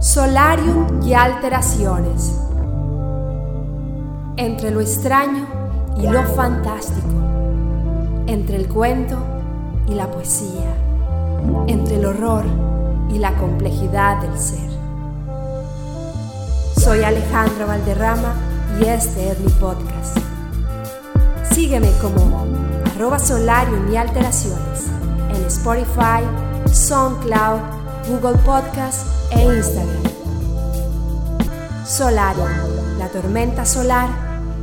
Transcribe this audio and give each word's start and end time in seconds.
Solarium 0.00 1.00
y 1.04 1.14
alteraciones. 1.14 2.36
Entre 4.36 4.72
lo 4.72 4.80
extraño 4.80 5.46
y 5.96 6.08
lo 6.08 6.24
fantástico. 6.24 7.06
Entre 8.26 8.56
el 8.56 8.66
cuento 8.66 9.16
y 9.86 9.94
la 9.94 10.10
poesía. 10.10 10.74
Entre 11.68 11.96
el 11.96 12.04
horror 12.06 12.44
y 13.10 13.18
la 13.18 13.36
complejidad 13.36 14.22
del 14.22 14.36
ser. 14.36 14.72
Soy 16.78 17.04
Alejandra 17.04 17.66
Valderrama 17.66 18.34
y 18.80 18.86
este 18.86 19.30
es 19.30 19.38
mi 19.38 19.52
podcast. 19.52 20.18
Sígueme 21.52 21.92
como 22.00 22.44
arroba 22.96 23.20
solarium 23.20 23.88
y 23.92 23.96
alteraciones 23.96 25.01
Spotify, 25.48 26.22
SoundCloud, 26.72 27.60
Google 28.08 28.38
Podcast 28.44 29.06
e 29.30 29.42
Instagram. 29.42 30.02
Solarium, 31.84 32.98
la 32.98 33.08
tormenta 33.08 33.64
solar 33.64 34.08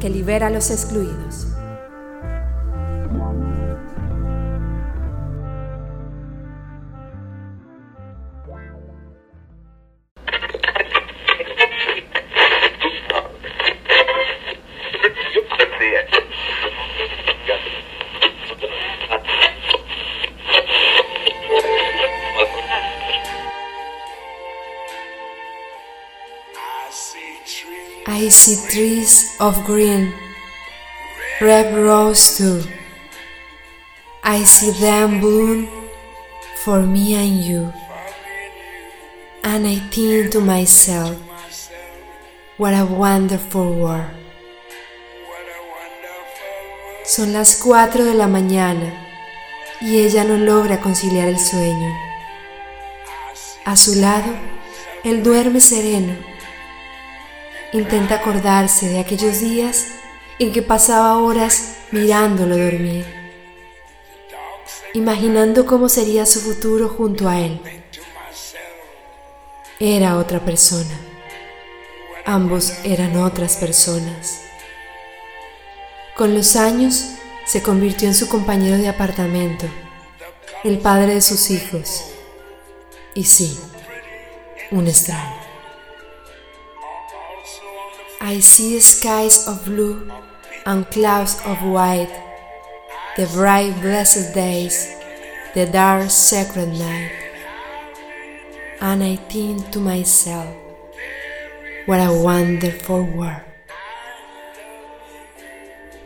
que 0.00 0.10
libera 0.10 0.48
a 0.48 0.50
los 0.50 0.70
excluidos. 0.70 1.43
I 28.06 28.28
see 28.28 28.60
trees 28.68 29.34
of 29.40 29.64
green, 29.64 30.12
red 31.40 31.74
rose 31.74 32.36
too. 32.36 32.62
I 34.22 34.44
see 34.44 34.72
them 34.72 35.20
bloom 35.20 35.68
for 36.64 36.82
me 36.82 37.14
and 37.14 37.42
you. 37.42 37.72
And 39.42 39.66
I 39.66 39.76
think 39.88 40.32
to 40.32 40.40
myself, 40.40 41.16
what 42.58 42.74
a 42.74 42.84
wonderful 42.84 43.72
world. 43.72 44.12
Son 47.06 47.32
las 47.32 47.56
cuatro 47.56 48.04
de 48.04 48.12
la 48.12 48.26
mañana 48.26 48.92
y 49.80 50.00
ella 50.00 50.24
no 50.24 50.36
logra 50.36 50.82
conciliar 50.82 51.28
el 51.28 51.38
sueño. 51.38 51.90
A 53.64 53.76
su 53.76 53.94
lado, 53.94 54.30
él 55.04 55.22
duerme 55.22 55.60
sereno 55.60 56.33
Intenta 57.74 58.14
acordarse 58.14 58.88
de 58.88 59.00
aquellos 59.00 59.40
días 59.40 59.86
en 60.38 60.52
que 60.52 60.62
pasaba 60.62 61.18
horas 61.18 61.78
mirándolo 61.90 62.56
dormir, 62.56 63.04
imaginando 64.92 65.66
cómo 65.66 65.88
sería 65.88 66.24
su 66.24 66.40
futuro 66.40 66.88
junto 66.88 67.28
a 67.28 67.40
él. 67.40 67.60
Era 69.80 70.18
otra 70.18 70.38
persona. 70.38 70.96
Ambos 72.24 72.74
eran 72.84 73.16
otras 73.16 73.56
personas. 73.56 74.42
Con 76.16 76.32
los 76.32 76.54
años 76.54 77.06
se 77.44 77.60
convirtió 77.60 78.06
en 78.06 78.14
su 78.14 78.28
compañero 78.28 78.78
de 78.78 78.86
apartamento, 78.86 79.66
el 80.62 80.78
padre 80.78 81.14
de 81.14 81.20
sus 81.20 81.50
hijos. 81.50 82.04
Y 83.14 83.24
sí, 83.24 83.58
un 84.70 84.86
extraño. 84.86 85.43
I 88.26 88.40
see 88.40 88.80
skies 88.80 89.46
of 89.46 89.66
blue 89.66 90.10
and 90.64 90.88
clouds 90.90 91.36
of 91.44 91.60
white, 91.62 92.08
the 93.18 93.26
bright 93.26 93.78
blessed 93.82 94.32
days, 94.32 94.96
the 95.52 95.66
dark 95.66 96.08
sacred 96.08 96.70
night. 96.72 97.12
And 98.80 99.04
I 99.04 99.16
think 99.16 99.70
to 99.72 99.78
myself, 99.78 100.48
what 101.84 102.00
a 102.00 102.10
wonderful 102.14 103.04
world. 103.04 103.44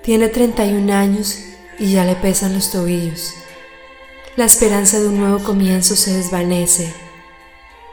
Tiene 0.02 0.28
31 0.28 0.90
años 0.90 1.38
y 1.78 1.92
ya 1.92 2.04
le 2.04 2.16
pesan 2.16 2.52
los 2.52 2.72
tobillos. 2.72 3.32
La 4.34 4.46
esperanza 4.46 4.98
de 4.98 5.06
un 5.06 5.20
nuevo 5.20 5.44
comienzo 5.44 5.94
se 5.94 6.14
desvanece 6.14 6.92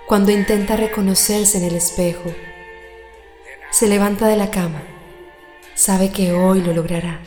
cuando 0.08 0.32
intenta 0.32 0.76
reconocerse 0.76 1.60
en 1.60 1.66
el 1.66 1.76
espejo 1.76 2.34
se 3.72 3.88
levanta 3.88 4.28
de 4.28 4.38
la 4.38 4.52
cama. 4.52 4.84
Sabe 5.74 6.12
que 6.12 6.32
hoy 6.34 6.62
lo 6.62 6.74
logrará. 6.74 7.20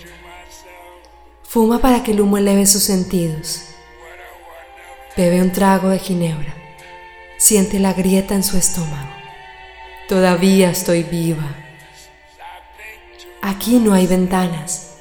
Fuma 1.42 1.80
para 1.80 2.02
que 2.02 2.12
el 2.12 2.20
humo 2.20 2.38
eleve 2.38 2.66
sus 2.66 2.82
sentidos. 2.82 3.62
Bebe 5.16 5.42
un 5.42 5.52
trago 5.52 5.88
de 5.88 5.98
ginebra. 5.98 6.54
Siente 7.38 7.78
la 7.78 7.92
grieta 7.92 8.34
en 8.34 8.42
su 8.42 8.56
estómago. 8.56 9.10
Todavía 10.08 10.70
estoy 10.70 11.02
viva. 11.02 11.54
Aquí 13.42 13.78
no 13.78 13.94
hay 13.94 14.06
ventanas. 14.06 14.96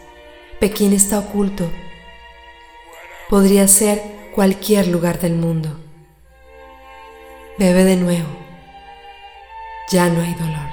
Pekín 0.60 0.94
está 0.94 1.20
oculto. 1.20 1.70
Podría 3.30 3.68
ser 3.68 4.02
cualquier 4.34 4.88
lugar 4.88 5.20
del 5.20 5.34
mundo. 5.34 5.80
Bebe 7.58 7.84
de 7.84 7.96
nuevo. 7.96 8.30
Ya 9.90 10.10
no 10.10 10.22
hay 10.22 10.34
dolor. 10.34 10.70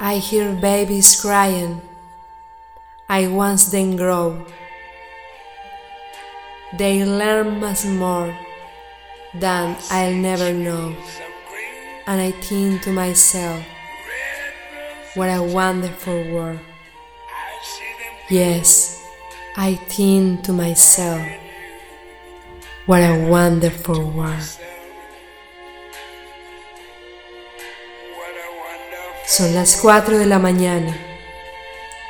I 0.00 0.18
hear 0.18 0.52
babies 0.52 1.20
crying. 1.20 1.82
I 3.08 3.26
once 3.26 3.66
then 3.72 3.96
grow. 3.96 4.46
They 6.72 7.04
learn 7.04 7.58
much 7.58 7.84
more 7.84 8.32
than 9.34 9.76
I'll 9.90 10.14
never 10.14 10.52
know. 10.52 10.94
And 12.06 12.20
I 12.20 12.30
think 12.30 12.82
to 12.82 12.92
myself, 12.92 13.64
what 15.14 15.30
a 15.30 15.42
wonderful 15.42 16.30
world. 16.30 16.60
Yes, 18.30 19.02
I 19.56 19.74
think 19.74 20.44
to 20.44 20.52
myself, 20.52 21.26
what 22.86 23.00
a 23.02 23.26
wonderful 23.26 24.12
world. 24.12 24.58
Son 29.38 29.54
las 29.54 29.76
4 29.76 30.18
de 30.18 30.26
la 30.26 30.40
mañana. 30.40 30.98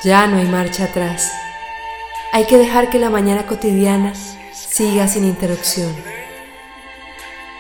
Ya 0.03 0.27
no 0.27 0.39
hay 0.39 0.47
marcha 0.47 0.85
atrás. 0.85 1.31
Hay 2.33 2.47
que 2.47 2.57
dejar 2.57 2.89
que 2.89 2.99
la 2.99 3.11
mañana 3.11 3.47
cotidiana 3.47 4.15
siga 4.55 5.07
sin 5.09 5.27
interrupción. 5.27 5.95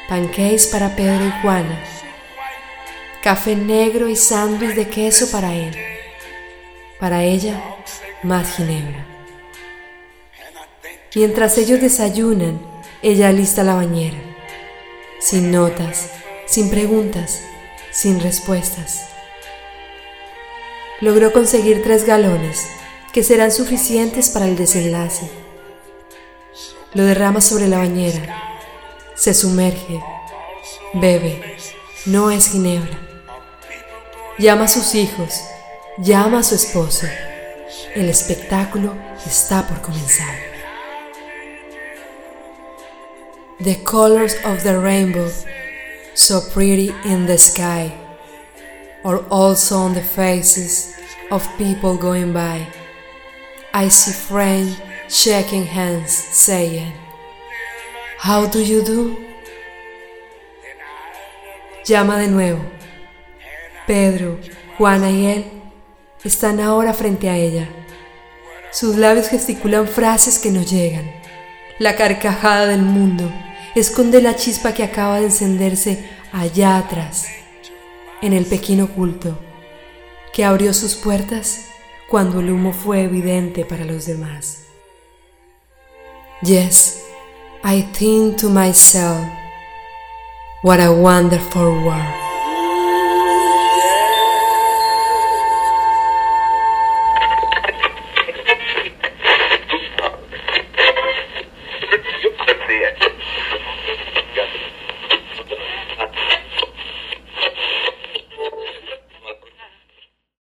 Pancakes 0.09 0.69
para 0.73 0.97
Pedro 0.97 1.23
y 1.27 1.43
Juana. 1.43 1.79
Café 3.23 3.57
negro 3.57 4.09
y 4.09 4.17
sándwich 4.17 4.75
de 4.75 4.89
queso 4.89 5.31
para 5.31 5.55
él. 5.55 5.77
Para 6.99 7.23
ella, 7.25 7.63
más 8.23 8.57
ginebra. 8.57 9.05
Mientras 11.15 11.59
ellos 11.59 11.83
desayunan, 11.83 12.59
ella 13.03 13.29
alista 13.29 13.63
la 13.65 13.75
bañera. 13.75 14.17
Sin 15.21 15.53
notas, 15.53 16.09
sin 16.47 16.71
preguntas, 16.71 17.43
sin 17.91 18.19
respuestas 18.19 19.09
logró 21.01 21.33
conseguir 21.33 21.83
tres 21.83 22.05
galones 22.05 22.67
que 23.13 23.23
serán 23.23 23.53
suficientes 23.53 24.31
para 24.31 24.47
el 24.47 24.57
desenlace. 24.57 25.31
Lo 26.95 27.05
derrama 27.05 27.41
sobre 27.41 27.69
la 27.69 27.79
bañera, 27.79 28.59
se 29.15 29.35
sumerge, 29.35 30.01
bebe, 30.95 31.57
no 32.07 32.31
es 32.31 32.49
ginebra. 32.51 32.99
Llama 34.39 34.65
a 34.65 34.69
sus 34.69 34.95
hijos, 34.95 35.41
llama 35.99 36.41
a 36.41 36.43
su 36.43 36.55
esposo. 36.55 37.07
El 37.95 38.09
espectáculo 38.09 38.95
está 39.27 39.67
por 39.67 39.81
comenzar. 39.83 40.35
The 43.61 43.83
colors 43.83 44.37
of 44.45 44.63
the 44.63 44.79
rainbow, 44.79 45.29
so 46.15 46.41
pretty 46.53 46.95
in 47.05 47.27
the 47.27 47.37
sky 47.37 47.93
or 49.09 49.25
also 49.31 49.79
on 49.79 49.95
the 49.95 50.03
faces 50.03 50.95
of 51.31 51.49
people 51.57 51.97
going 51.97 52.31
by. 52.31 52.67
I 53.73 53.89
see 53.89 54.13
friends 54.13 54.79
shaking 55.09 55.65
hands, 55.65 56.13
saying, 56.13 56.93
How 58.19 58.45
do 58.47 58.61
you 58.63 58.83
do? 58.85 59.17
Llama 61.87 62.19
de 62.19 62.29
nuevo. 62.29 62.61
Pedro, 63.87 64.39
Juana 64.77 65.11
y 65.11 65.25
él 65.25 65.45
están 66.23 66.61
ahora 66.61 66.93
frente 66.93 67.31
a 67.31 67.37
ella. 67.39 67.67
Sus 68.71 68.97
labios 68.97 69.29
gesticulan 69.29 69.89
frases 69.89 70.39
que 70.39 70.51
no 70.51 70.61
llegan. 70.61 71.11
La 71.79 71.97
carcajada 71.97 72.67
del 72.67 72.83
mundo 72.83 73.25
esconde 73.75 74.21
la 74.21 74.37
chispa 74.37 74.75
que 74.75 74.83
acaba 74.83 75.19
de 75.21 75.27
encenderse 75.27 76.07
allá 76.31 76.77
atrás, 76.77 77.29
en 78.23 78.33
el 78.33 78.47
Pekín 78.47 78.81
oculto, 78.81 79.39
que 80.33 80.45
abrió 80.45 80.75
sus 80.75 80.95
puertas 80.95 81.67
cuando 82.09 82.41
el 82.41 82.51
humo 82.51 82.73
fue 82.73 83.03
evidente 83.03 83.65
para 83.65 83.85
los 83.85 84.07
demás. 84.07 84.65
Yes, 86.43 87.05
I 87.65 87.83
think 87.93 88.37
to 88.39 88.49
myself, 88.49 89.27
what 90.63 90.81
a 90.81 90.91
wonderful 90.91 91.85
world. 91.85 92.28